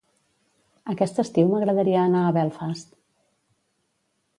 [0.93, 3.01] Aquest estiu m'agradaria anar a Belfast.